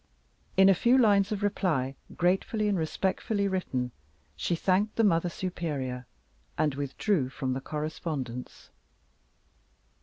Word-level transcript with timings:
In 0.57 0.67
a 0.67 0.73
few 0.73 0.97
lines 0.97 1.31
of 1.31 1.43
reply, 1.43 1.95
gratefully 2.17 2.67
and 2.67 2.75
respectfully 2.75 3.47
written, 3.47 3.91
she 4.35 4.55
thanked 4.55 4.95
the 4.95 5.03
Mother 5.03 5.29
Superior, 5.29 6.07
and 6.57 6.73
withdrew 6.73 7.29
from 7.29 7.53
the 7.53 7.61
correspondence. 7.61 8.71